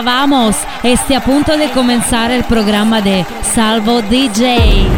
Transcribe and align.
Hola, 0.00 0.12
vamos. 0.12 0.56
Este 0.82 1.14
a 1.14 1.20
punto 1.22 1.58
de 1.58 1.70
comenzar 1.72 2.30
el 2.30 2.42
programa 2.44 3.02
de 3.02 3.26
Salvo 3.42 4.00
DJ. 4.00 4.88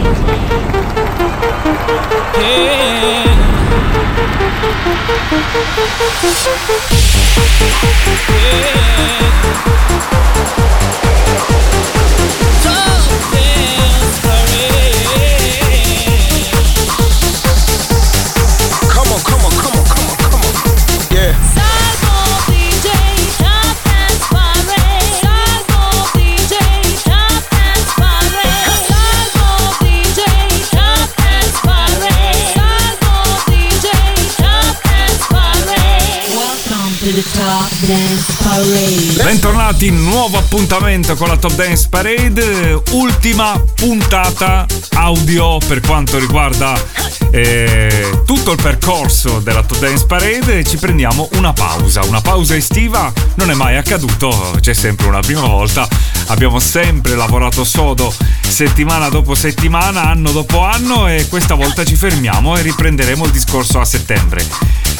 Bentornati, 38.73 39.91
nuovo 39.91 40.39
appuntamento 40.39 41.15
con 41.15 41.29
la 41.29 41.37
Top 41.37 41.53
Dance 41.53 41.89
Parade, 41.91 42.81
ultima 42.93 43.63
puntata 43.75 44.65
audio 44.95 45.59
per 45.59 45.81
quanto 45.81 46.19
riguarda 46.19 46.83
eh, 47.31 48.23
tutto 48.25 48.53
il 48.53 48.63
percorso 48.63 49.41
della 49.41 49.63
Top 49.63 49.79
Dance 49.79 50.07
Parade. 50.07 50.65
Ci 50.65 50.79
prendiamo 50.79 51.29
una 51.35 51.53
pausa, 51.53 52.03
una 52.05 52.23
pausa 52.23 52.57
estiva, 52.57 53.13
non 53.35 53.51
è 53.51 53.55
mai 53.55 53.77
accaduto, 53.77 54.57
c'è 54.59 54.73
sempre 54.73 55.07
una 55.07 55.21
prima 55.21 55.47
volta. 55.47 55.87
Abbiamo 56.29 56.59
sempre 56.59 57.15
lavorato 57.15 57.65
sodo 57.65 58.11
settimana 58.41 59.11
dopo 59.11 59.35
settimana, 59.35 60.05
anno 60.05 60.31
dopo 60.31 60.65
anno 60.65 61.09
e 61.09 61.27
questa 61.29 61.53
volta 61.53 61.85
ci 61.85 61.95
fermiamo 61.95 62.57
e 62.57 62.63
riprenderemo 62.63 63.27
il 63.27 63.33
discorso 63.33 63.81
a 63.81 63.85
settembre. 63.85 64.47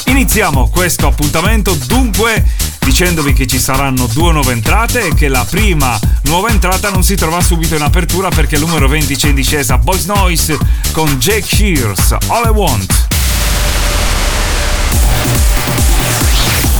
Iniziamo 0.07 0.69
questo 0.69 1.07
appuntamento 1.07 1.75
dunque 1.87 2.45
dicendovi 2.85 3.33
che 3.33 3.47
ci 3.47 3.59
saranno 3.59 4.07
due 4.07 4.33
nuove 4.33 4.53
entrate 4.53 5.07
e 5.07 5.15
che 5.15 5.29
la 5.29 5.47
prima 5.49 5.99
nuova 6.23 6.49
entrata 6.51 6.91
non 6.91 7.03
si 7.03 7.15
trova 7.17 7.41
subito 7.41 7.75
in 7.75 7.83
apertura 7.83 8.29
perché 8.29 8.57
il 8.57 8.61
numero 8.63 8.89
20 8.89 9.17
c'è 9.17 9.29
in 9.29 9.35
discesa 9.35 9.79
Boys 9.79 10.05
Noise 10.07 10.59
con 10.93 11.19
Jake 11.19 11.47
Shears, 11.47 12.17
All 12.29 12.45
I 12.47 12.51
Want. 12.51 13.09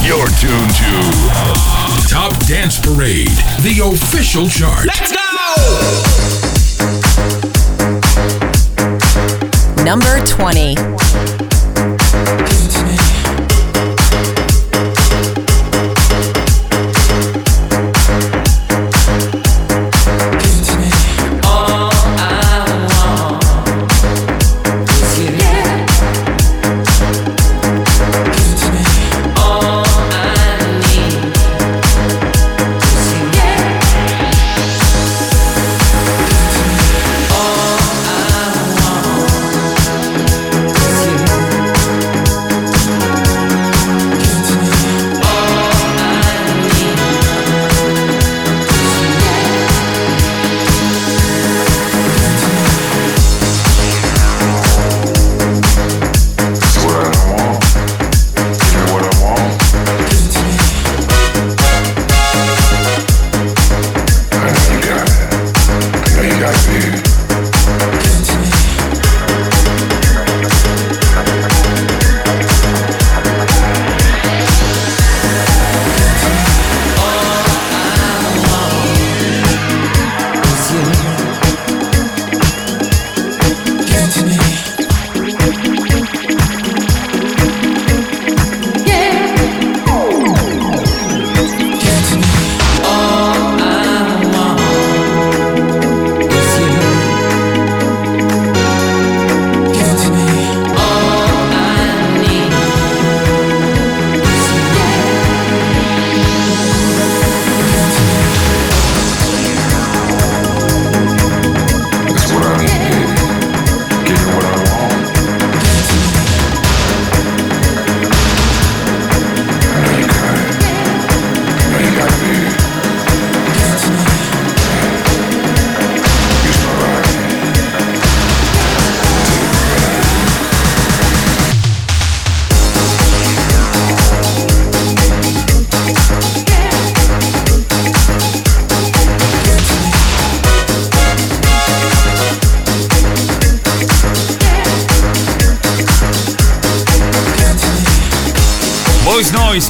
You're 0.03 0.29
tuned 0.41 0.75
to 0.75 2.09
Top 2.09 2.33
Dance 2.47 2.81
Parade, 2.81 3.31
the 3.63 3.81
official 3.81 4.49
chart. 4.49 4.85
Let's 4.85 5.13
go! 5.13 5.21
Number 9.85 10.21
20. 10.25 10.75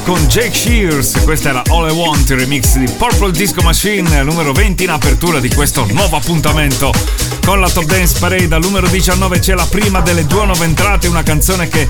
Con 0.05 0.25
Jake 0.27 0.53
Shears, 0.53 1.23
questa 1.25 1.49
era 1.49 1.61
All 1.67 1.89
I 1.89 1.91
Want, 1.91 2.29
il 2.29 2.37
remix 2.37 2.77
di 2.77 2.89
Purple 2.89 3.31
Disco 3.31 3.61
Machine, 3.63 4.23
numero 4.23 4.53
20 4.53 4.85
in 4.85 4.89
apertura 4.89 5.41
di 5.41 5.53
questo 5.53 5.85
nuovo 5.91 6.15
appuntamento 6.15 6.93
con 7.45 7.59
la 7.59 7.69
Top 7.69 7.83
Dance 7.83 8.17
Parade. 8.17 8.55
Al 8.55 8.61
numero 8.61 8.87
19 8.87 9.39
c'è 9.39 9.53
la 9.55 9.65
prima 9.65 9.99
delle 9.99 10.25
due 10.25 10.45
nuove 10.45 10.63
entrate, 10.63 11.09
una 11.09 11.21
canzone 11.21 11.67
che 11.67 11.85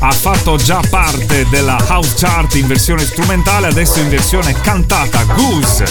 ha 0.00 0.12
fatto 0.12 0.56
già 0.56 0.82
parte 0.90 1.46
della 1.48 1.78
House 1.88 2.16
Chart 2.18 2.54
in 2.54 2.66
versione 2.66 3.06
strumentale, 3.06 3.68
adesso 3.68 3.98
in 3.98 4.10
versione 4.10 4.52
cantata, 4.60 5.24
Goose 5.24 5.86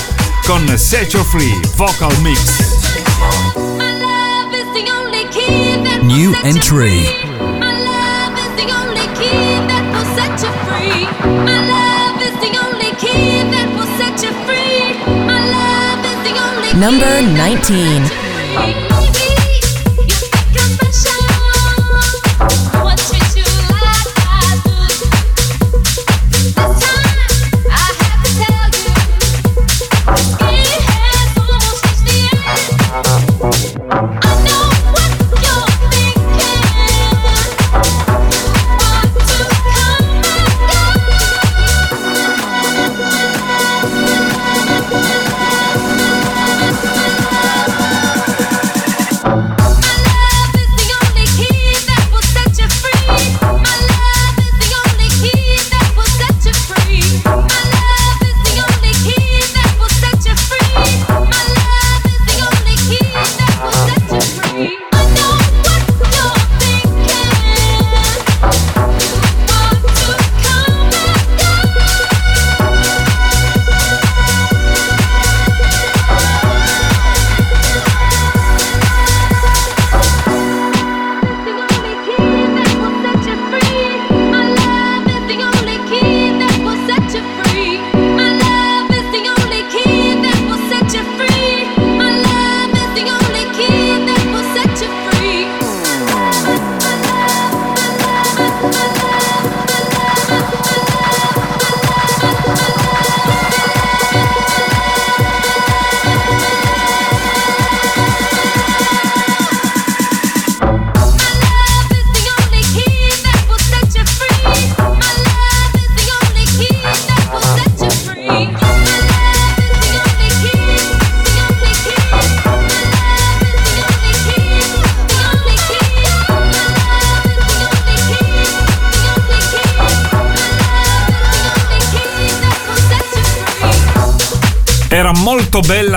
con 0.45 0.71
Set 0.77 1.11
Your 1.13 1.25
Free 1.25 1.59
Vocal 1.75 2.15
Mix. 2.19 2.39
New 6.03 6.35
entry. 6.43 7.26
Number 16.73 17.21
19. 17.21 18.96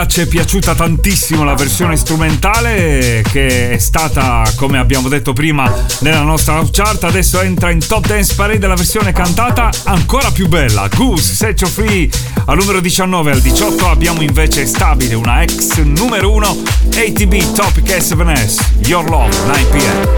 Bella, 0.01 0.07
ci 0.07 0.21
è 0.21 0.27
piaciuta 0.27 0.75
tantissimo 0.75 1.45
la 1.45 1.55
versione 1.55 1.97
strumentale 1.97 3.23
che 3.31 3.73
è 3.73 3.79
stata, 3.79 4.43
come 4.57 4.79
abbiamo 4.79 5.09
detto 5.09 5.33
prima, 5.33 5.73
nella 6.01 6.23
nostra 6.23 6.63
chart. 6.71 7.05
Adesso 7.05 7.41
entra 7.41 7.71
in 7.71 7.87
Top 7.87 8.07
Dance 8.07 8.35
Parade 8.35 8.67
la 8.67 8.75
versione 8.75 9.13
cantata 9.13 9.71
ancora 9.85 10.31
più 10.31 10.49
bella. 10.49 10.89
Goose, 10.95 11.35
Set 11.35 11.61
You 11.61 11.71
Free 11.71 12.11
al 12.47 12.57
numero 12.57 12.81
19 12.81 13.31
al 13.31 13.41
18 13.41 13.89
abbiamo 13.89 14.23
invece 14.23 14.67
stabile 14.67 15.15
una 15.15 15.43
ex 15.43 15.77
numero 15.79 16.33
1 16.33 16.47
ATB 16.95 17.53
Topic 17.55 17.87
S7S 17.87 18.87
Your 18.87 19.09
Love 19.09 19.37
9 19.47 19.65
p.m. 19.71 20.09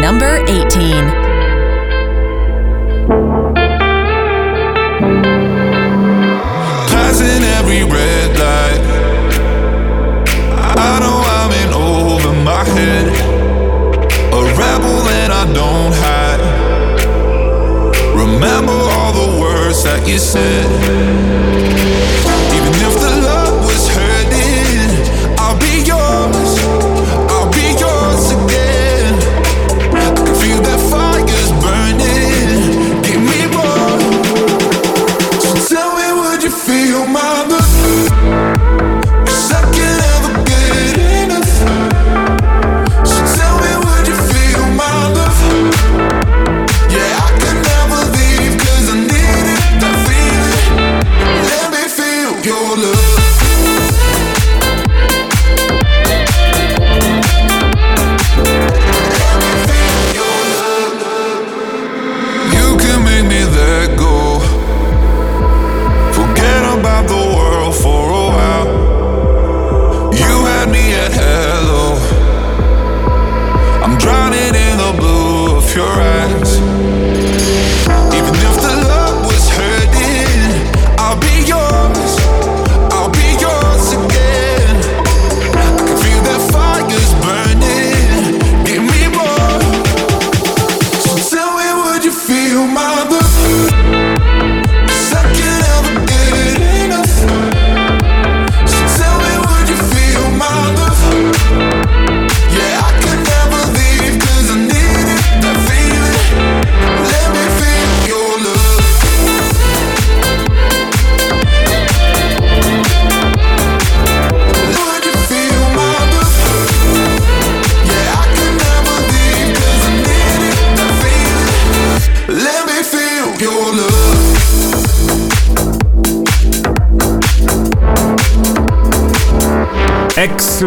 Number 0.00 0.42
18 0.44 1.24
every 7.64 7.82
red 7.82 8.30
light. 8.38 8.82
I 10.76 10.98
know 11.00 11.18
I'm 11.38 11.52
in 11.62 11.72
over 11.72 12.32
my 12.44 12.62
head. 12.62 13.08
A 14.32 14.42
rebel 14.60 15.08
and 15.08 15.32
I 15.32 15.44
don't 15.54 15.94
hide. 16.04 16.42
Remember 18.14 18.72
all 18.72 19.12
the 19.12 19.40
words 19.40 19.82
that 19.84 20.06
you 20.06 20.18
said. 20.18 21.43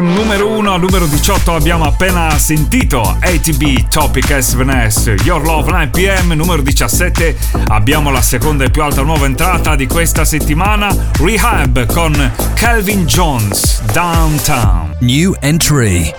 Numero 0.02 0.48
1 0.50 0.72
al 0.72 0.80
numero 0.80 1.06
18 1.06 1.56
abbiamo 1.56 1.86
appena 1.86 2.30
sentito 2.38 3.02
ATB 3.02 3.88
Topic 3.90 4.30
S7S 4.30 5.24
Your 5.26 5.44
Love 5.44 5.72
9pm 5.72 6.34
numero 6.36 6.62
17 6.62 7.36
abbiamo 7.68 8.12
la 8.12 8.22
seconda 8.22 8.66
e 8.66 8.70
più 8.70 8.84
alta 8.84 9.02
nuova 9.02 9.26
entrata 9.26 9.76
di 9.76 9.88
questa 9.88 10.26
settimana 10.26 10.94
Rehab 11.20 11.86
con 11.86 12.32
Calvin 12.56 13.06
Jones 13.06 13.82
Downtown. 13.94 14.96
New 15.00 15.34
entry. 15.42 16.14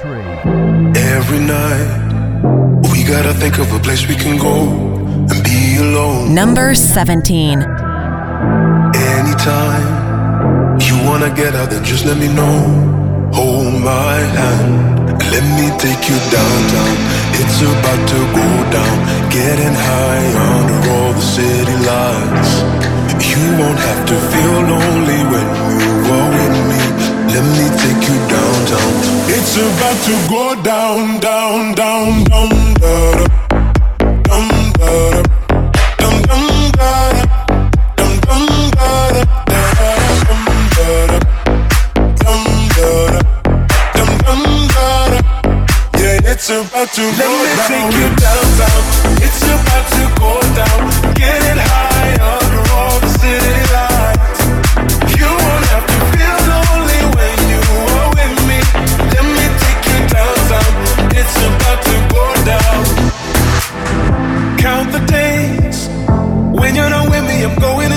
Every 0.95 1.39
night 1.39 2.13
we 2.91 3.03
gotta 3.05 3.33
think 3.35 3.59
of 3.59 3.73
a 3.73 3.79
place 3.79 4.07
we 4.07 4.15
can 4.15 4.37
go 4.37 4.69
and 5.31 5.43
be 5.43 5.77
alone. 5.79 6.33
Number 6.33 6.75
17 6.75 7.61
Anytime 8.95 9.97
you 10.81 10.97
wanna 11.05 11.31
get 11.35 11.55
out 11.55 11.71
then 11.71 11.85
just 11.85 12.05
let 12.05 12.17
me 12.17 12.29
know 12.29 13.08
Hold 13.33 13.75
my 13.83 14.17
hand, 14.39 15.23
let 15.33 15.45
me 15.57 15.67
take 15.79 16.03
you 16.11 16.19
downtown. 16.35 16.97
It's 17.41 17.59
about 17.63 18.03
to 18.13 18.21
go 18.39 18.49
down, 18.77 18.97
getting 19.31 19.75
high 19.89 20.29
under 20.51 20.79
all 20.93 21.13
the 21.13 21.27
city 21.37 21.77
lights. 21.91 22.53
You 23.31 23.45
won't 23.61 23.79
have 23.79 24.03
to 24.11 24.17
feel 24.33 24.57
lonely 24.73 25.21
when 25.33 25.47
you 25.81 25.93
are 26.17 26.31
with 26.37 26.57
me. 26.71 26.83
Let 27.35 27.45
me 27.59 27.67
take 27.83 28.03
you 28.09 28.17
downtown. 28.35 28.93
It's 29.37 29.55
about 29.57 29.99
to 30.09 30.15
go 30.35 30.45
down, 30.63 31.21
down, 31.21 31.75
down, 31.75 32.25
down, 32.25 32.51
da 32.81 32.95
da, 33.99 34.23
da 34.29 35.23
down, 35.99 36.23
down, 36.23 36.73
down. 36.73 36.73
down. 36.73 37.18
It's 46.51 46.57
about 46.67 46.89
to 46.95 47.03
Let 47.03 47.19
go 47.21 47.29
me 47.29 47.53
down. 47.61 47.69
take 47.69 47.93
you 47.93 48.09
downtown. 48.17 48.83
It's 49.21 49.43
about 49.53 49.85
to 49.93 50.05
go 50.17 50.33
down. 50.57 50.81
Getting 51.13 51.61
high 51.61 52.17
under 52.25 52.63
all 52.73 52.97
the 53.05 53.11
city 53.21 53.61
lights. 53.69 54.41
You 55.13 55.29
won't 55.29 55.65
have 55.69 55.85
to 55.93 55.99
feel 56.09 56.39
lonely 56.49 57.01
when 57.21 57.37
you 57.53 57.61
are 58.01 58.09
with 58.17 58.35
me. 58.49 58.65
Let 59.13 59.25
me 59.29 59.45
take 59.61 59.83
you 59.93 60.01
downtown. 60.09 60.73
It's 61.13 61.37
about 61.37 61.81
to 61.85 61.97
go 62.17 62.25
down. 62.49 62.81
Count 64.57 64.89
the 64.97 65.05
days 65.05 65.89
when 66.57 66.75
you're 66.75 66.89
not 66.89 67.11
with 67.11 67.25
me. 67.29 67.45
I'm 67.45 67.61
going 67.61 67.93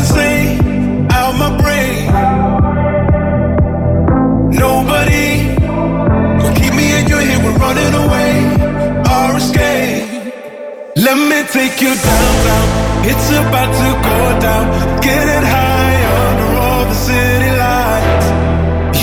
take 11.54 11.82
you 11.82 11.94
downtown. 11.94 12.68
It's 13.12 13.30
about 13.42 13.72
to 13.82 13.90
go 14.08 14.20
down. 14.40 14.66
Getting 15.04 15.46
high 15.56 16.00
under 16.24 16.50
all 16.64 16.84
the 16.92 16.98
city 17.08 17.52
lights. 17.64 18.28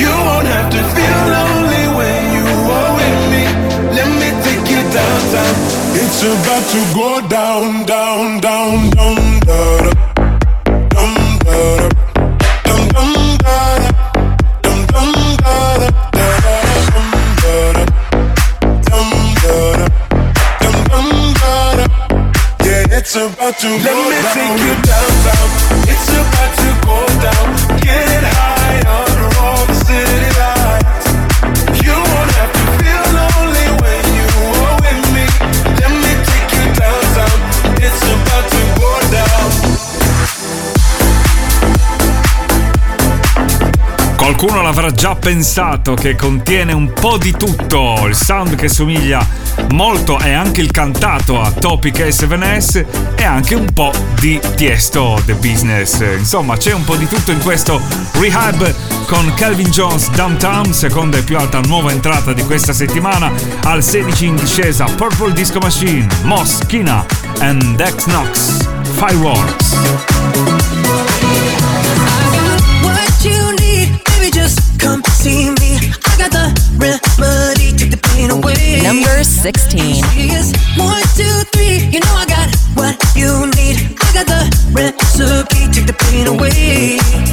You 0.00 0.08
won't 0.08 0.48
have 0.56 0.68
to 0.76 0.82
feel 0.96 1.20
lonely 1.36 1.84
when 1.98 2.20
you 2.36 2.48
are 2.78 2.92
with 3.00 3.20
me. 3.32 3.44
Let 3.96 4.08
me 4.20 4.28
take 4.46 4.64
you 4.74 4.82
downtown. 4.98 5.54
It's 6.00 6.20
about 6.32 6.64
to 6.74 6.80
go 7.00 7.10
down, 7.28 7.28
down, 7.28 7.86
down, 7.86 8.07
to 23.58 23.66
Let 23.66 23.82
go 23.82 23.90
me 23.90 24.14
down. 24.22 24.34
take 24.34 24.60
you 24.62 24.74
downtown. 24.86 25.48
It's 25.90 26.08
about 26.14 26.52
to 26.62 26.68
go 26.86 26.98
down. 27.18 27.46
Get 27.82 28.22
high 28.22 28.78
under 28.86 29.26
all 29.40 29.66
the 29.66 29.74
city 29.74 30.30
lights. 30.38 31.06
You 31.82 31.90
won't 31.90 32.30
have 32.38 32.52
to 32.54 32.64
feel 32.78 33.02
lonely 33.18 33.66
when 33.82 34.04
you 34.14 34.30
are 34.62 34.78
with 34.78 35.02
me. 35.10 35.26
Let 35.74 35.90
me 35.90 36.12
take 36.30 36.50
you 36.54 36.66
downtown. 36.78 37.38
It's 37.82 38.02
about 38.06 38.46
to 38.54 38.62
go 38.78 38.92
down. 39.10 39.50
Qualcuno 44.16 44.62
l'avrà 44.62 44.92
già 44.92 45.16
pensato 45.16 45.94
che 45.94 46.14
contiene 46.14 46.72
un 46.72 46.92
po' 46.92 47.18
di 47.18 47.32
tutto, 47.32 48.06
il 48.06 48.14
sound 48.14 48.54
che 48.54 48.68
somiglia 48.68 49.26
molto 49.70 50.18
e 50.20 50.32
anche 50.32 50.60
il 50.60 50.70
cantato 50.70 51.40
a 51.40 51.50
Topic 51.50 51.98
S7S 51.98 52.84
e 53.16 53.24
anche 53.24 53.54
un 53.54 53.72
po' 53.72 53.92
di 54.18 54.40
Tiesto 54.56 55.20
The 55.24 55.34
Business. 55.34 56.00
Insomma, 56.16 56.56
c'è 56.56 56.72
un 56.72 56.84
po' 56.84 56.96
di 56.96 57.06
tutto 57.06 57.30
in 57.30 57.40
questo 57.40 57.80
rehab 58.12 58.74
con 59.06 59.32
Calvin 59.34 59.70
Jones 59.70 60.10
Downtown, 60.10 60.72
seconda 60.72 61.18
e 61.18 61.22
più 61.22 61.36
alta 61.38 61.60
nuova 61.60 61.90
entrata 61.92 62.32
di 62.32 62.42
questa 62.42 62.72
settimana, 62.72 63.32
al 63.64 63.82
16 63.82 64.26
in 64.26 64.36
discesa 64.36 64.84
Purple 64.84 65.32
Disco 65.32 65.58
Machine, 65.58 66.06
Moss, 66.22 66.64
Kina 66.66 67.04
and 67.40 67.76
Dex 67.76 68.04
Knox, 68.04 68.68
Fireworks. 68.94 69.76
come 74.78 75.02
see 75.12 75.50
me. 75.50 75.57
Number 78.82 79.22
16. 79.24 80.04
One, 80.76 81.02
two, 81.16 81.24
three, 81.52 81.86
you 81.90 82.00
know 82.00 82.14
I 82.14 82.26
got 82.26 82.48
what 82.74 82.96
you 83.14 83.46
need. 83.56 83.96
I 84.00 84.12
got 84.12 84.26
the 84.26 84.42
recipe, 84.72 85.68
take 85.72 85.86
the 85.86 85.92
pain 85.92 86.26
away. 86.26 87.27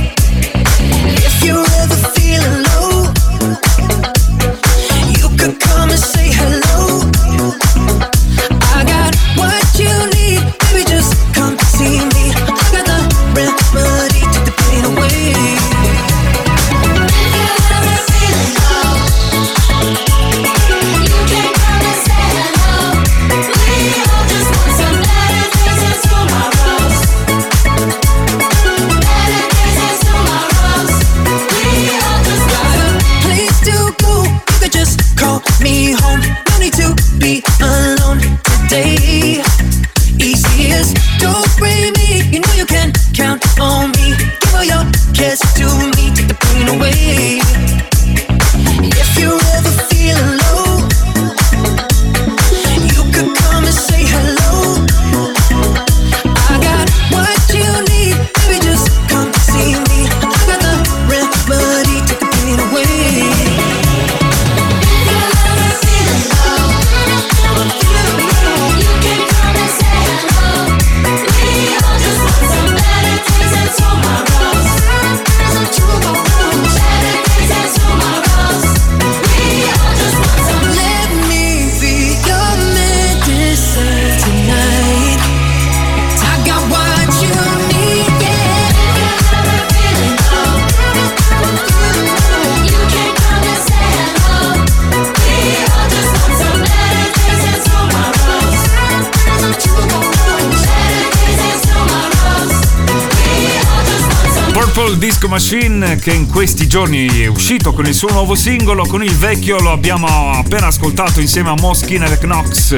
Purple 104.76 104.98
Disco 104.98 105.30
Machine 105.30 105.96
che 105.96 106.12
in 106.12 106.30
questi 106.30 106.68
giorni 106.68 107.08
è 107.08 107.28
uscito 107.28 107.72
con 107.72 107.86
il 107.86 107.94
suo 107.94 108.12
nuovo 108.12 108.36
singolo, 108.36 108.86
con 108.86 109.02
il 109.02 109.16
vecchio 109.16 109.58
lo 109.62 109.72
abbiamo 109.72 110.34
appena 110.34 110.68
ascoltato 110.68 111.22
insieme 111.22 111.48
a 111.48 111.54
Moskin 111.54 112.04
e 112.04 112.18
Knox, 112.18 112.78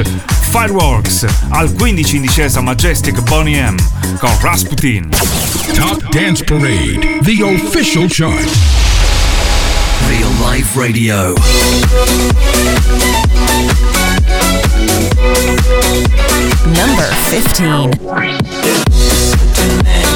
Fireworks, 0.50 1.26
al 1.48 1.72
15 1.72 2.14
in 2.14 2.22
discesa 2.22 2.60
Majestic 2.60 3.20
Bonnie 3.22 3.60
M 3.68 3.76
con 4.20 4.30
Rasputin. 4.40 5.08
Top 5.74 6.08
Dance 6.10 6.44
Parade, 6.44 7.18
the 7.22 7.42
official 7.42 8.06
chart. 8.08 8.48
Real 10.06 10.30
Life 10.38 10.78
Radio. 10.78 11.34
Number 16.64 17.08
15. 17.28 19.17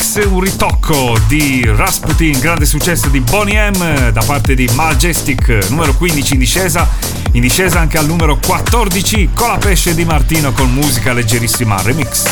remix, 0.00 0.24
un 0.24 0.40
ritocco 0.40 1.18
di 1.26 1.62
Rasputin, 1.66 2.38
grande 2.40 2.64
successo 2.64 3.08
di 3.08 3.20
Bonnie 3.20 3.70
M 3.70 4.10
da 4.10 4.22
parte 4.24 4.54
di 4.54 4.68
Majestic, 4.74 5.68
numero 5.68 5.94
15 5.94 6.32
in 6.32 6.38
discesa, 6.38 6.88
in 7.32 7.40
discesa 7.42 7.80
anche 7.80 7.98
al 7.98 8.06
numero 8.06 8.38
14 8.44 9.30
con 9.34 9.48
la 9.48 9.58
pesce 9.58 9.94
di 9.94 10.04
Martino 10.04 10.52
con 10.52 10.72
musica 10.72 11.12
leggerissima 11.12 11.80
remix. 11.82 12.24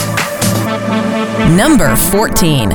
Number 1.49 1.97
14. 2.11 2.69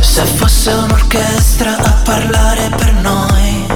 Se 0.00 0.24
fosse 0.24 0.70
un'orchestra 0.72 1.76
a 1.76 1.92
parlare 2.04 2.68
per 2.76 2.92
noi, 2.94 3.66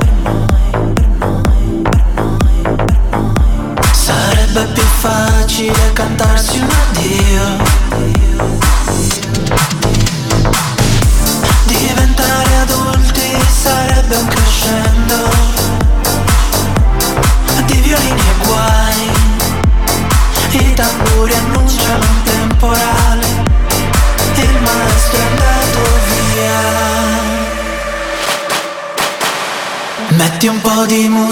sarebbe 3.92 4.64
più 4.74 4.82
facile 4.82 5.92
cantarsi 5.92 6.58
un 6.58 6.68
addio. 6.68 7.59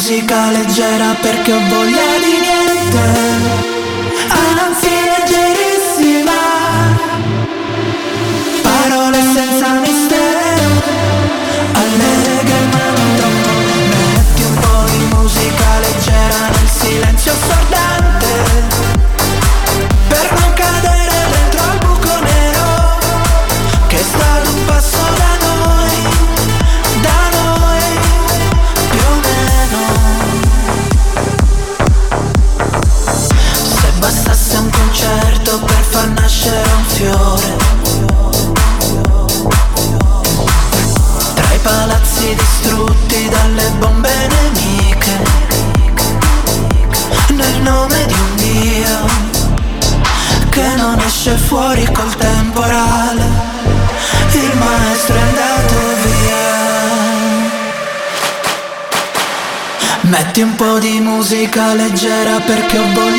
Musica 0.08 0.50
leggera 0.50 1.14
perché 1.20 1.52
ho 1.52 1.58
voglia 1.68 2.18
di 2.24 2.40
niente, 2.40 3.57
leggera 61.58 62.38
perché 62.38 62.78
ho 62.78 62.92
voglia 62.94 63.17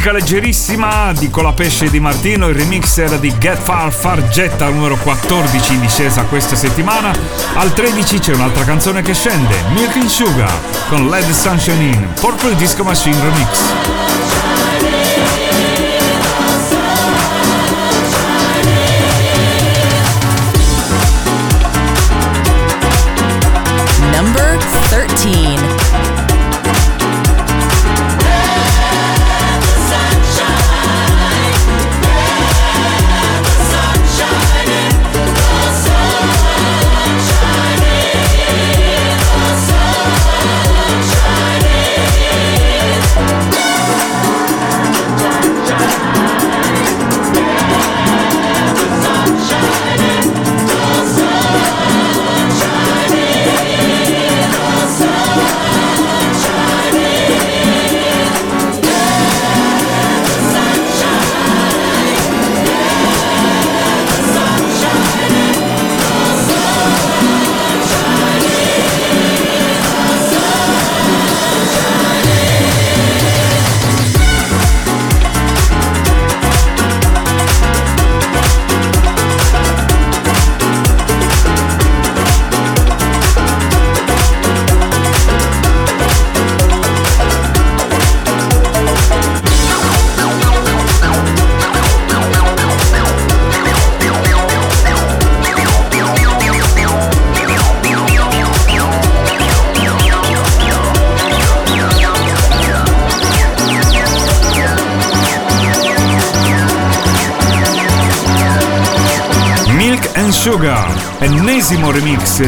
Musica 0.00 0.16
leggerissima 0.16 1.12
di 1.12 1.28
Colapesce 1.28 1.90
di 1.90 2.00
Martino, 2.00 2.48
il 2.48 2.54
remix 2.54 2.96
era 2.96 3.18
di 3.18 3.36
Get 3.36 3.58
Far 3.58 3.92
Fargetta 3.92 4.66
numero 4.70 4.96
14 4.96 5.74
in 5.74 5.80
discesa 5.80 6.22
questa 6.22 6.56
settimana. 6.56 7.12
Al 7.56 7.70
13 7.74 8.18
c'è 8.18 8.32
un'altra 8.32 8.64
canzone 8.64 9.02
che 9.02 9.12
scende, 9.12 9.54
Milk 9.74 9.96
and 9.96 10.08
Sugar 10.08 10.58
con 10.88 11.06
Led 11.10 11.28
Sunshine 11.30 11.82
In, 11.82 12.08
Purple 12.18 12.56
Disco 12.56 12.82
Machine 12.82 13.20
Remix. 13.20 14.29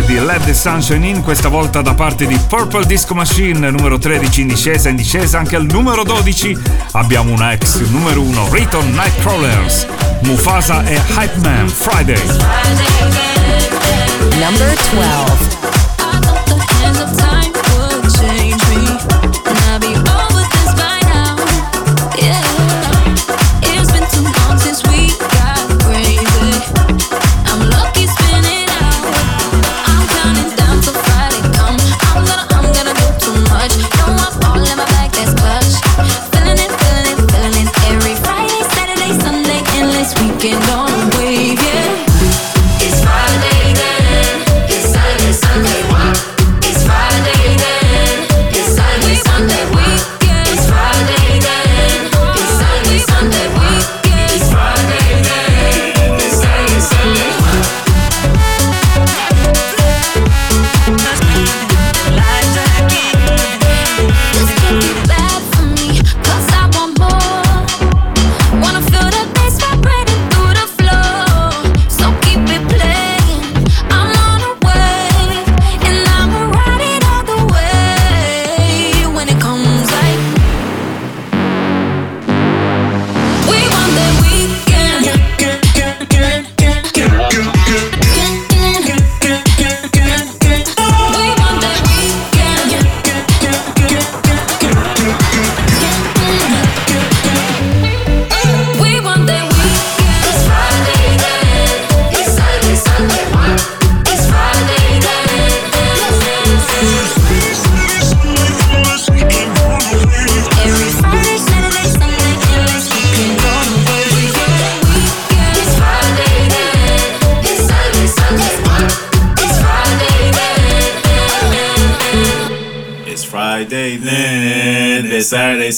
Di 0.01 0.19
Let 0.19 0.45
the 0.45 0.55
Sunshine 0.55 1.07
In, 1.07 1.23
questa 1.23 1.49
volta 1.49 1.83
da 1.83 1.93
parte 1.93 2.27
di 2.27 2.39
Purple 2.49 2.87
Disco 2.87 3.15
Machine, 3.15 3.71
numero 3.71 3.99
13 3.99 4.41
in 4.41 4.47
discesa, 4.49 4.89
in 4.89 4.97
discesa 4.97 5.39
anche 5.39 5.57
al 5.57 5.67
numero 5.67 6.03
12 6.03 6.57
abbiamo 6.93 7.33
una 7.33 7.53
ex, 7.53 7.81
numero 7.91 8.23
1, 8.23 8.49
Riton 8.51 8.91
Nightcrawlers, 8.91 9.87
Mufasa 10.23 10.83
e 10.85 11.01
Hype 11.17 11.39
Man, 11.43 11.69
Friday. 11.69 12.23
Number 14.39 14.75
12. 14.93 15.72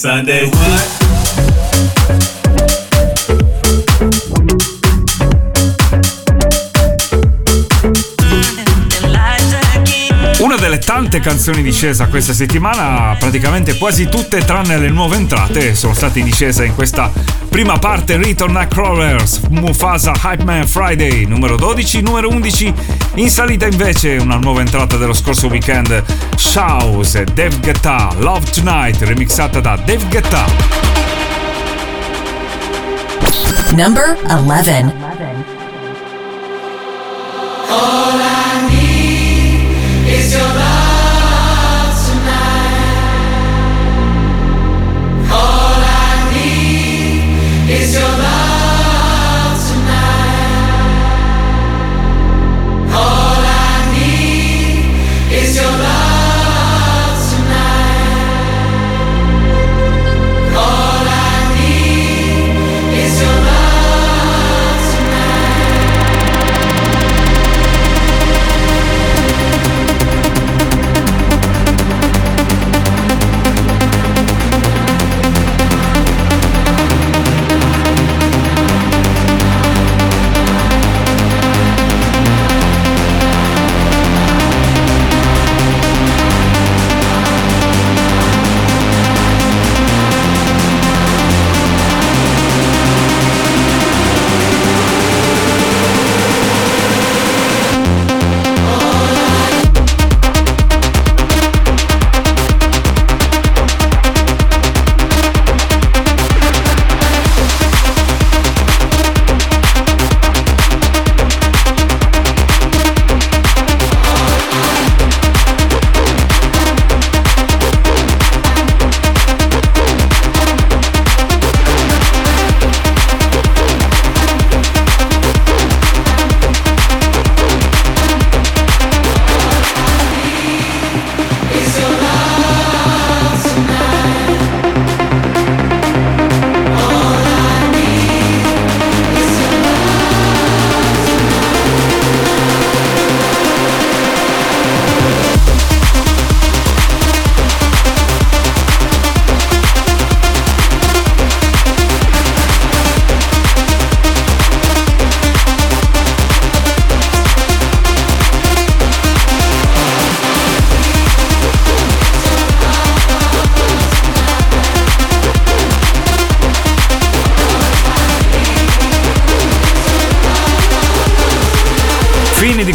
Sunday. 0.05 0.51
What? 0.51 1.05
Una 10.40 10.57
delle 10.57 10.79
tante 10.79 11.21
canzoni 11.21 11.61
in 11.61 11.64
discesa 11.64 12.09
questa 12.09 12.35
settimana, 12.35 13.17
praticamente 13.19 13.79
quasi 13.79 14.07
tutte 14.07 14.45
tranne 14.45 14.77
le 14.77 14.90
nuove 14.90 15.17
entrate, 15.17 15.75
sono 15.75 15.95
state 15.95 16.19
in 16.19 16.27
discesa 16.27 16.64
in 16.64 16.75
questa 16.75 17.11
prima 17.49 17.79
parte 17.79 18.19
Return 18.19 18.53
Nightcrawlers, 18.53 19.40
Mufasa 19.49 20.12
Hype 20.23 20.45
Man 20.45 20.67
Friday, 20.67 21.25
numero 21.25 21.57
12, 21.57 22.03
numero 22.03 22.29
11, 22.29 22.75
in 23.14 23.31
salita 23.31 23.66
invece 23.66 24.16
una 24.16 24.37
nuova 24.37 24.61
entrata 24.61 24.96
dello 24.96 25.12
scorso 25.12 25.46
weekend, 25.46 26.03
Shouse 26.37 27.20
e 27.20 27.24
Dave 27.24 27.59
Guetta, 27.61 28.12
Love 28.18 28.50
Tonight, 28.50 29.03
remixata 29.03 29.61
da 29.61 29.77
Dave 29.77 30.05
Guetta. 30.09 30.44
Number 33.74 34.16
11. 34.29 34.92
All 37.70 38.00
I 38.00 38.04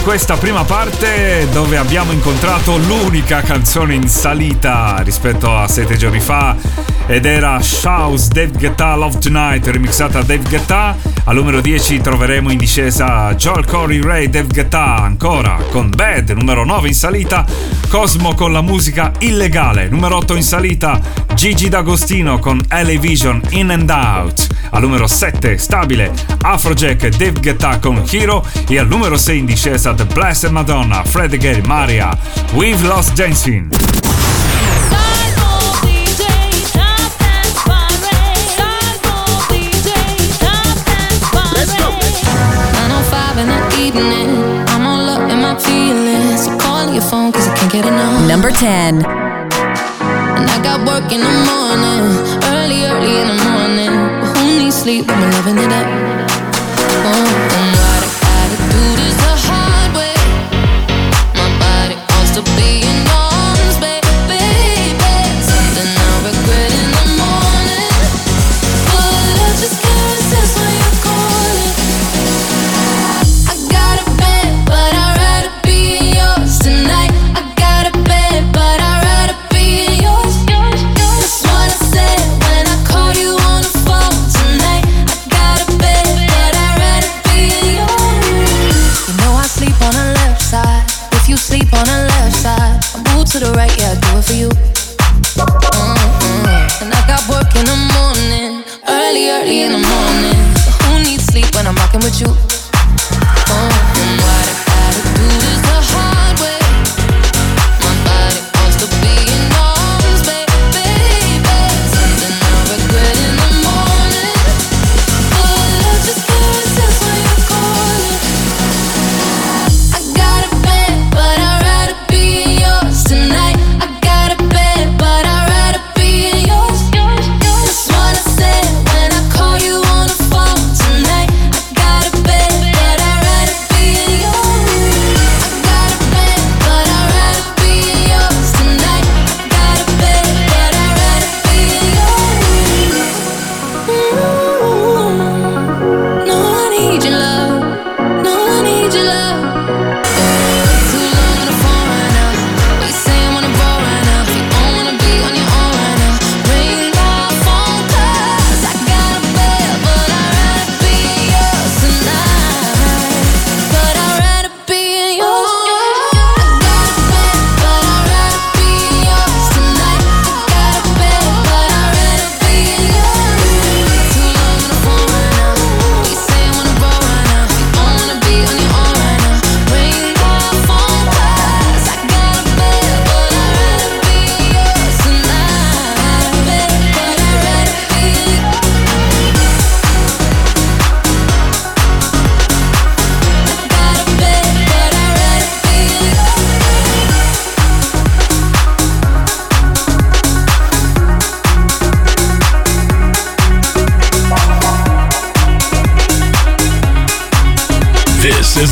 questa 0.09 0.37
prima 0.37 0.63
parte 0.63 1.47
dove 1.51 1.77
abbiamo 1.77 2.11
incontrato 2.11 2.75
l'unica 2.77 3.41
canzone 3.41 3.93
in 3.93 4.07
salita 4.07 4.99
rispetto 5.03 5.55
a 5.55 5.67
sette 5.67 5.97
giorni 5.97 6.19
fa 6.19 6.55
ed 7.05 7.25
era 7.25 7.61
Shouse 7.61 8.29
Dave 8.29 8.57
Guetta 8.57 8.95
Love 8.95 9.19
Tonight 9.19 9.67
remixata 9.67 10.21
da 10.21 10.25
Dave 10.25 10.49
Guetta. 10.49 10.95
Al 11.29 11.35
numero 11.35 11.61
10 11.61 12.01
troveremo 12.01 12.51
in 12.51 12.57
discesa 12.57 13.35
Joel 13.35 13.63
Corey 13.63 14.01
Ray 14.01 14.31
Dave 14.31 14.47
Guetta 14.47 14.95
ancora 14.95 15.59
con 15.69 15.91
Bad, 15.91 16.31
numero 16.31 16.65
9 16.65 16.87
in 16.87 16.95
salita 16.95 17.45
Cosmo 17.87 18.33
con 18.33 18.51
la 18.51 18.61
musica 18.61 19.11
illegale, 19.19 19.89
numero 19.89 20.17
8 20.17 20.35
in 20.35 20.41
salita 20.41 20.99
Gigi 21.35 21.69
D'Agostino 21.69 22.39
con 22.39 22.59
LA 22.67 22.97
Vision 22.99 23.39
In 23.49 23.69
and 23.69 23.91
Out. 23.91 24.47
Al 24.71 24.81
numero 24.81 25.05
7 25.05 25.59
stabile 25.59 26.11
Afrojack 26.41 27.03
e 27.03 27.09
Dave 27.11 27.39
Guetta 27.39 27.77
con 27.77 28.03
Hero 28.09 28.43
e 28.67 28.79
al 28.79 28.87
numero 28.87 29.15
6 29.15 29.37
in 29.37 29.45
discesa 29.45 29.93
The 29.93 30.05
Blessed 30.05 30.49
Madonna, 30.49 31.03
Fred 31.03 31.37
Gale, 31.37 31.61
Maria, 31.61 32.09
We've 32.53 32.87
Lost 32.87 33.13
Dancing. 33.13 34.08
Evening. 43.89 44.29
I'm 44.69 44.85
all 44.85 45.09
up 45.09 45.31
in 45.31 45.41
my 45.41 45.55
feelings. 45.57 46.45
So 46.45 46.57
call 46.59 46.93
your 46.93 47.01
phone 47.01 47.31
cause 47.31 47.47
I 47.47 47.55
can't 47.57 47.71
get 47.71 47.85
enough. 47.85 48.27
Number 48.27 48.51
10. 48.51 49.03
And 50.37 50.45
I 50.55 50.57
got 50.61 50.85
work 50.85 51.11
in 51.11 51.21
the 51.21 51.35
morning. 51.49 52.01
Early, 52.53 52.85
early 52.85 53.13
in 53.21 53.27
the 53.33 53.39
morning. 53.49 53.93
But 54.21 54.37
who 54.37 54.59
needs 54.59 54.75
sleep 54.75 55.07
when 55.07 55.19
we're 55.19 55.31
loving 55.31 55.57
it 55.57 55.71
up? 55.71 55.87
Oh, 57.09 57.85
oh 57.85 57.88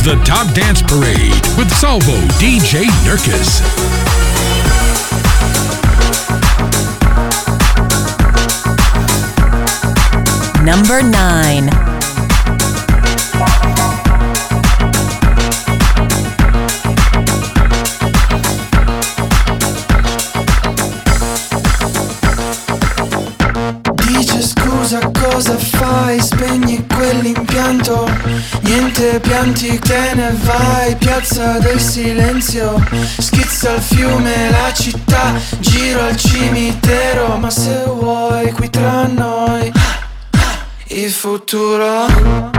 the 0.08 0.15
Top 0.24 0.54
Dance 0.54 0.82
Parade 0.82 1.34
with 1.58 1.70
Salvo 1.70 2.15
DJ 2.39 2.86
Nurkis. 3.04 3.62
number 10.63 11.04
nine. 11.04 11.97
senti 29.58 29.80
te 29.80 30.13
ne 30.13 30.36
vai, 30.43 30.96
piazza 30.98 31.58
del 31.58 31.80
silenzio 31.80 32.80
Schizza 33.17 33.74
il 33.74 33.82
fiume, 33.82 34.50
la 34.52 34.72
città, 34.72 35.34
giro 35.60 36.02
al 36.02 36.15
cimitero 36.15 37.38
Ma 37.38 37.50
se 37.50 37.84
vuoi 37.86 38.52
qui 38.52 38.70
tra 38.70 39.08
noi, 39.08 39.72
il 40.89 41.12
futuro. 41.12 42.57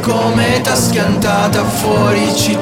come 0.00 0.60
tasca 0.62 1.04
andata 1.04 1.64
fuori 1.64 2.34
città. 2.34 2.61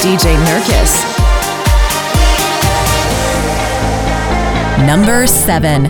DJ 0.00 0.36
Nurkis. 0.46 0.92
Number 4.86 5.26
7. 5.26 5.82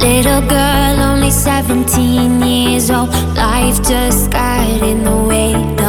Little 0.00 0.40
girl, 0.48 1.00
only 1.00 1.30
17 1.30 2.42
years 2.42 2.90
old. 2.90 3.10
Life 3.36 3.82
just 3.82 4.30
got 4.30 4.82
in 4.82 5.04
the 5.04 5.16
way. 5.28 5.81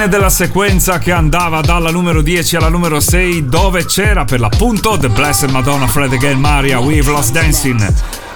fine 0.00 0.08
della 0.08 0.30
sequenza 0.30 0.98
che 0.98 1.12
andava 1.12 1.60
dalla 1.60 1.90
numero 1.90 2.22
10 2.22 2.56
alla 2.56 2.70
numero 2.70 3.00
6 3.00 3.50
dove 3.50 3.84
c'era 3.84 4.24
per 4.24 4.40
l'appunto 4.40 4.96
The 4.96 5.10
Blessed 5.10 5.50
Madonna 5.50 5.86
Fred 5.86 6.12
Again 6.14 6.38
Maria 6.38 6.78
We've 6.78 7.10
Lost 7.10 7.32
Dancing. 7.32 7.86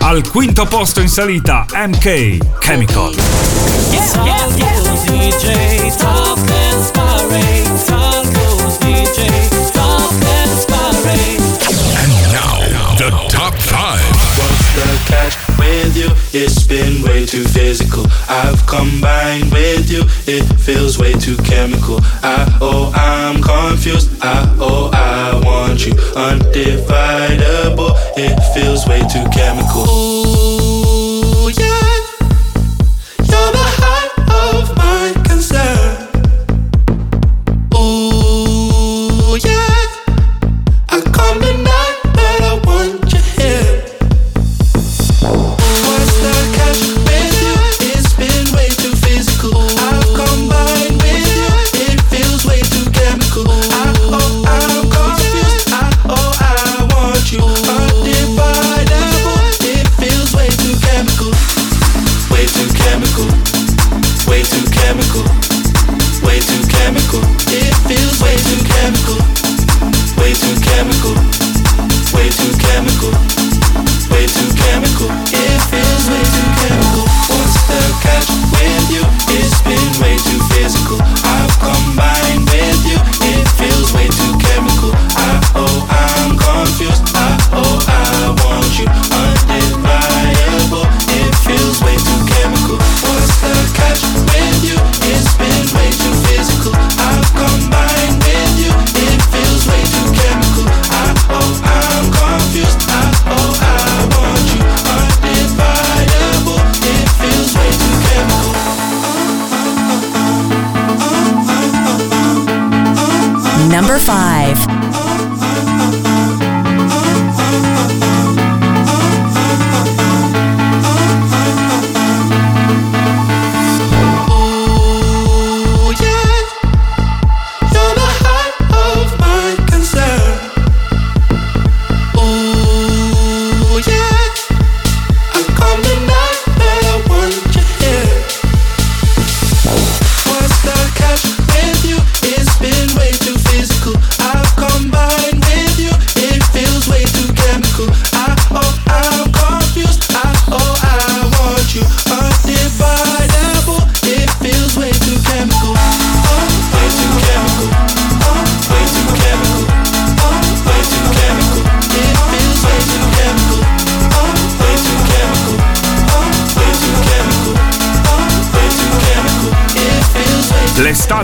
Al 0.00 0.28
quinto 0.28 0.66
posto 0.66 1.00
in 1.00 1.08
salita 1.08 1.64
MK 1.72 2.58
Chemical. 2.58 3.14
And 11.96 12.12
now 12.30 12.60
the 12.96 13.10
top 13.30 13.54
5. 13.54 14.00
What's 14.36 14.74
the 14.74 14.98
cash 15.10 15.43
with 15.64 15.96
you, 15.96 16.08
it's 16.32 16.66
been 16.66 17.02
way 17.02 17.26
too 17.26 17.44
physical. 17.44 18.04
I've 18.28 18.64
combined 18.66 19.50
with 19.52 19.90
you, 19.90 20.02
it 20.26 20.44
feels 20.58 20.98
way 20.98 21.12
too 21.12 21.36
chemical. 21.38 21.98
I 22.22 22.58
oh, 22.60 22.92
I'm 22.94 23.42
confused. 23.42 24.10
I 24.22 24.56
oh, 24.58 24.90
I 24.92 25.40
want 25.44 25.86
you 25.86 25.94
undividable. 26.26 27.92
It 28.16 28.36
feels 28.54 28.86
way 28.86 29.00
too 29.00 29.24
chemical. 29.30 29.84
Ooh. 29.88 30.63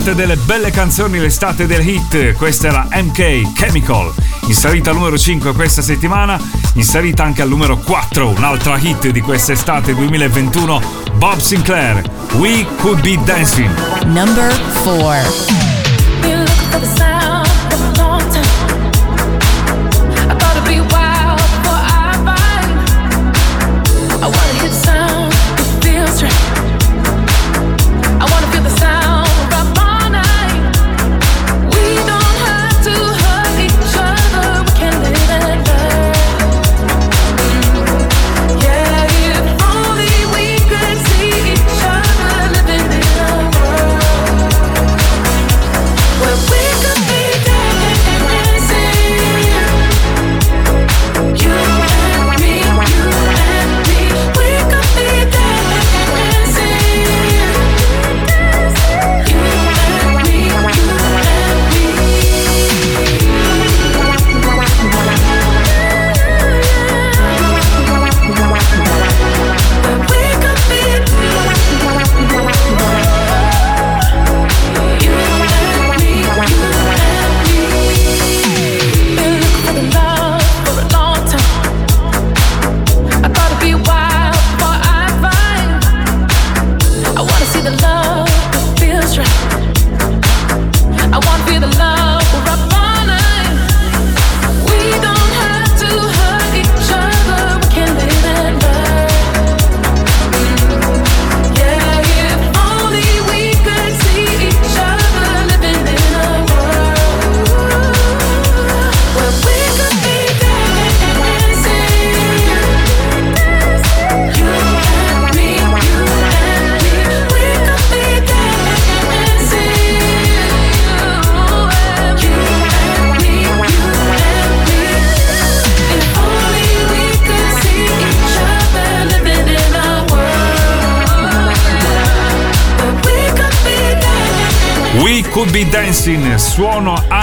l'estate 0.00 0.14
delle 0.14 0.36
belle 0.36 0.70
canzoni, 0.70 1.18
l'estate 1.18 1.66
del 1.66 1.86
hit. 1.86 2.32
Questa 2.32 2.68
era 2.68 2.88
MK 2.90 3.52
Chemical, 3.52 4.12
in 4.46 4.54
salita 4.54 4.90
al 4.90 4.96
numero 4.96 5.18
5 5.18 5.52
questa 5.52 5.82
settimana, 5.82 6.40
in 6.74 6.84
salita 6.84 7.22
anche 7.22 7.42
al 7.42 7.48
numero 7.48 7.76
4, 7.76 8.28
un'altra 8.28 8.78
hit 8.78 9.08
di 9.08 9.20
quest'estate 9.20 9.94
2021, 9.94 10.80
Bob 11.16 11.38
Sinclair, 11.38 12.02
We 12.36 12.66
Could 12.78 13.00
Be 13.00 13.18
Dancing. 13.24 13.70
Number 14.06 14.50
4. 14.84 17.09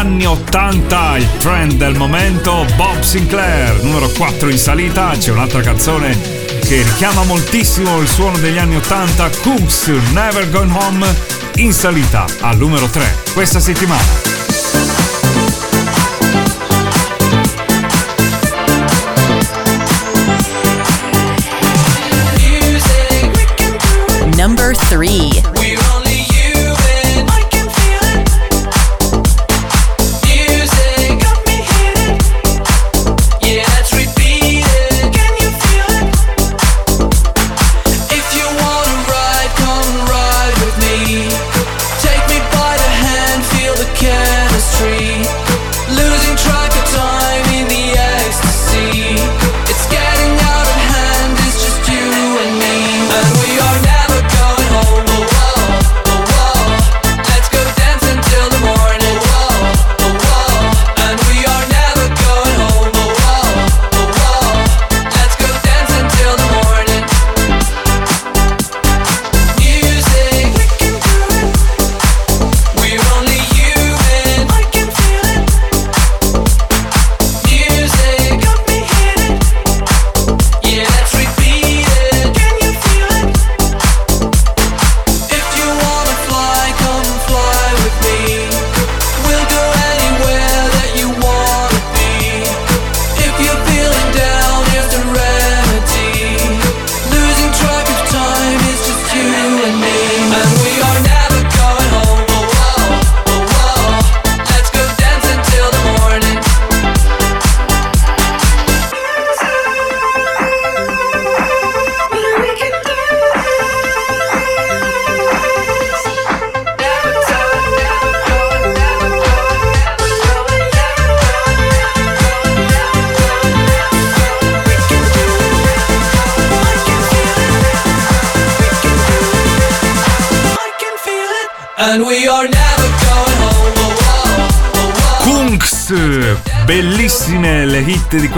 anni 0.08 0.26
80, 0.26 1.18
il 1.18 1.30
trend 1.38 1.74
del 1.74 1.97
momento, 1.97 2.66
Bob 2.78 3.01
Sinclair, 3.01 3.84
numero 3.84 4.08
4 4.08 4.49
in 4.49 4.58
salita, 4.58 5.14
c'è 5.18 5.32
un'altra 5.32 5.62
canzone 5.62 6.18
che 6.62 6.82
richiama 6.82 7.24
moltissimo 7.24 7.99
il 7.99 8.08
suono 8.08 8.38
degli 8.38 8.58
anni 8.58 8.78
80, 8.78 9.30
Cooks 9.41 9.88
Never 10.14 10.49
Gone 10.49 10.74
Home, 10.78 11.16
in 11.58 11.74
salita 11.74 12.26
al 12.39 12.55
numero 12.55 12.88
3 12.88 13.24
questa 13.34 13.60
settimana. 13.60 14.47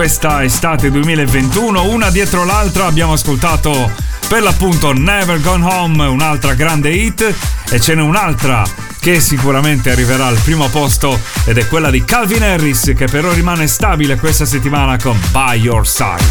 Questa 0.10 0.44
estate 0.44 0.90
2021, 0.90 1.84
una 1.92 2.10
dietro 2.10 2.44
l'altra 2.44 2.88
abbiamo 2.88 3.14
ascoltato 3.14 3.92
per 4.28 4.42
l'appunto 4.42 4.92
Never 4.92 5.40
Gone 5.40 5.64
Home, 5.64 6.04
un'altra 6.08 6.56
grande 6.56 6.90
hit 6.90 7.32
e 7.70 7.80
ce 7.80 7.94
n'è 7.94 8.02
un'altra 8.02 8.64
che 9.00 9.20
sicuramente 9.20 9.92
arriverà 9.92 10.26
al 10.26 10.40
primo 10.40 10.68
posto 10.70 11.20
ed 11.46 11.60
è 11.60 11.68
quella 11.68 11.92
di 11.92 12.04
Calvin 12.06 12.42
Harris 12.42 12.94
che 12.98 13.06
però 13.06 13.32
rimane 13.34 13.68
stabile 13.68 14.18
questa 14.18 14.46
settimana 14.46 14.98
con 14.98 15.16
By 15.32 15.60
Your 15.60 15.88
Side. 15.88 16.24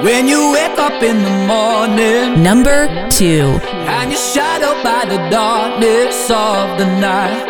When 0.00 0.26
you 0.26 0.52
wake 0.52 0.78
up 0.78 1.02
in 1.02 1.22
the 1.22 1.44
morning, 1.44 2.40
Number 2.42 3.08
two. 3.10 3.60
and 3.86 4.10
you're 4.10 4.16
shadowed 4.16 4.82
by 4.82 5.06
the 5.06 5.28
darkness 5.28 6.30
of 6.30 6.78
the 6.78 6.86
night. 6.98 7.49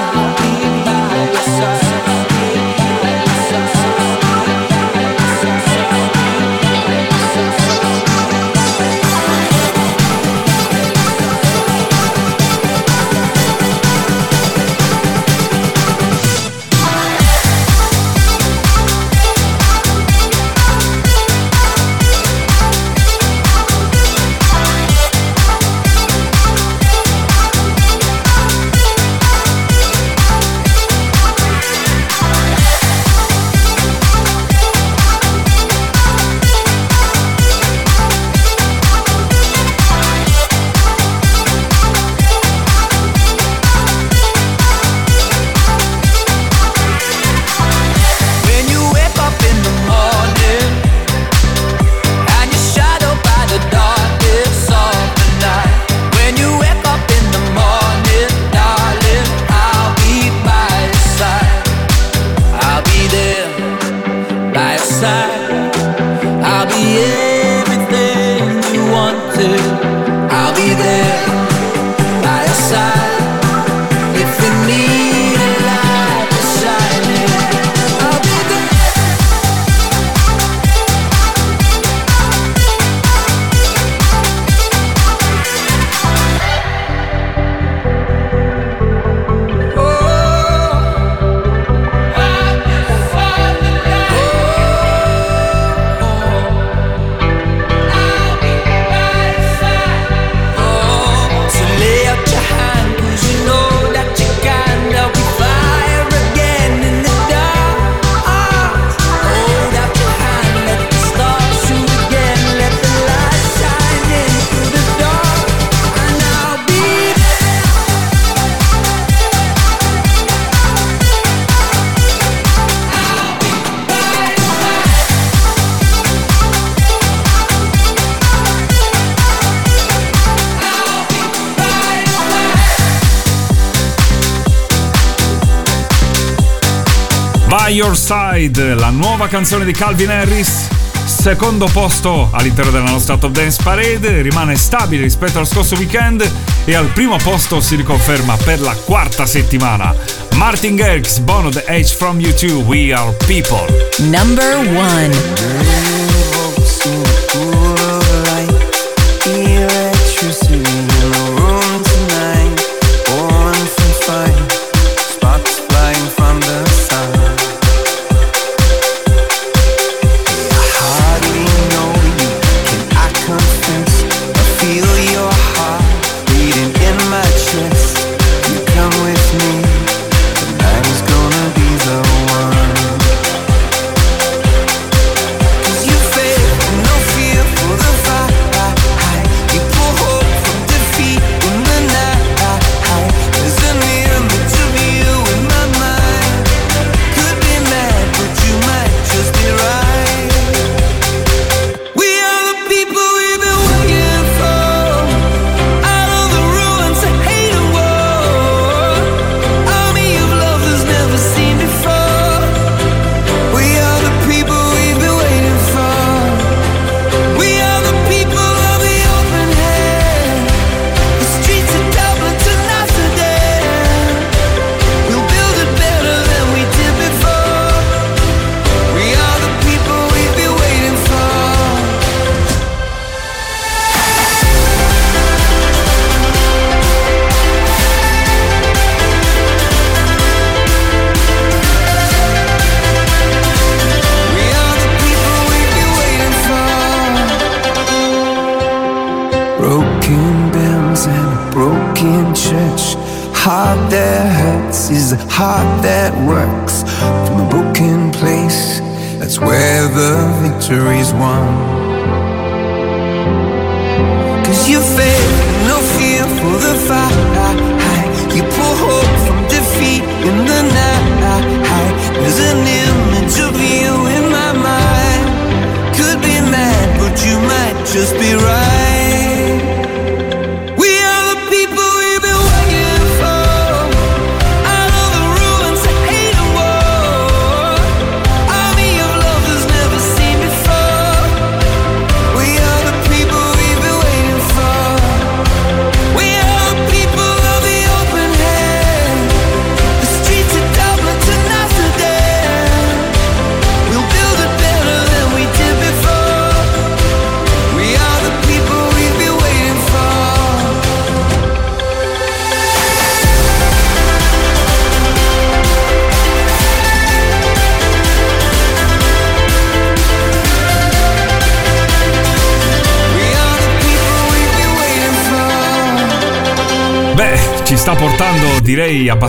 Ride, 138.41 138.73
la 138.73 138.89
nuova 138.89 139.27
canzone 139.27 139.65
di 139.65 139.71
Calvin 139.71 140.09
Harris. 140.09 140.67
Secondo 141.05 141.67
posto 141.71 142.27
all'interno 142.31 142.71
della 142.71 142.89
nostra 142.89 143.15
Top 143.15 143.29
Dance 143.29 143.61
Parade, 143.61 144.23
rimane 144.23 144.55
stabile 144.55 145.03
rispetto 145.03 145.37
al 145.37 145.45
scorso 145.45 145.75
weekend 145.75 146.27
e 146.65 146.73
al 146.73 146.87
primo 146.87 147.17
posto 147.17 147.61
si 147.61 147.75
riconferma 147.75 148.35
per 148.37 148.59
la 148.59 148.75
quarta 148.83 149.27
settimana. 149.27 149.93
Martin 150.37 150.75
Garrix, 150.75 151.19
Bono 151.19 151.49
the 151.49 151.63
H 151.67 151.93
from 151.95 152.19
YouTube, 152.19 152.63
We 152.63 152.91
Are 152.91 153.15
People. 153.27 153.67
Number 154.09 154.57
1 154.57 156.00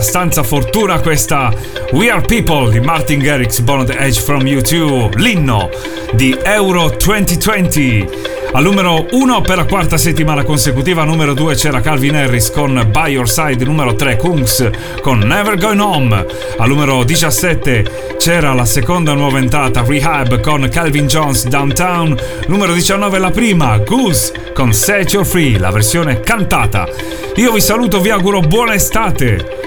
abbastanza 0.03 0.43
fortuna 0.43 0.99
questa 0.99 1.49
We 1.93 2.09
Are 2.09 2.19
People 2.19 2.69
di 2.69 2.81
Martin 2.81 3.19
Garrix 3.19 3.61
Bonnet 3.61 3.95
Edge 3.97 4.19
from 4.19 4.41
U2, 4.41 5.17
l'inno 5.17 5.69
di 6.11 6.37
Euro 6.43 6.89
2020. 6.89 8.09
Al 8.51 8.63
numero 8.63 9.07
1 9.11 9.41
per 9.41 9.55
la 9.55 9.63
quarta 9.63 9.95
settimana 9.95 10.43
consecutiva, 10.43 11.05
numero 11.05 11.33
2 11.33 11.55
c'era 11.55 11.79
Calvin 11.79 12.17
Harris 12.17 12.51
con 12.51 12.85
By 12.91 13.13
Your 13.13 13.29
Side, 13.29 13.63
numero 13.63 13.95
3 13.95 14.17
Kungs 14.17 14.69
con 15.01 15.19
Never 15.19 15.57
Going 15.57 15.79
Home, 15.79 16.25
al 16.57 16.67
numero 16.67 17.05
17 17.05 18.15
c'era 18.17 18.53
la 18.53 18.65
seconda 18.65 19.13
nuova 19.13 19.37
entrata 19.39 19.85
Rehab 19.87 20.41
con 20.41 20.67
Calvin 20.69 21.07
Jones 21.07 21.47
Downtown, 21.47 22.13
numero 22.47 22.73
19 22.73 23.19
la 23.19 23.31
prima 23.31 23.77
Goose 23.77 24.51
con 24.53 24.73
Set 24.73 25.13
Your 25.13 25.25
Free, 25.25 25.57
la 25.57 25.71
versione 25.71 26.19
cantata. 26.19 26.89
Io 27.37 27.53
vi 27.53 27.61
saluto, 27.61 28.01
vi 28.01 28.09
auguro 28.09 28.41
buona 28.41 28.73
estate. 28.73 29.62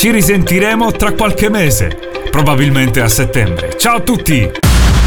Ci 0.00 0.10
risentiremo 0.10 0.92
tra 0.92 1.12
qualche 1.12 1.50
mese, 1.50 1.94
probabilmente 2.30 3.02
a 3.02 3.08
settembre. 3.08 3.76
Ciao 3.76 3.96
a 3.96 4.00
tutti! 4.00 4.50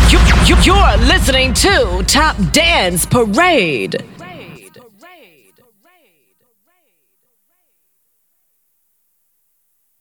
You, 0.08 0.20
you, 0.46 0.56
you're 0.62 0.98
listening 1.08 1.52
to 1.52 2.04
Top 2.06 2.36
Dance 2.52 3.08
Parade. 3.08 4.13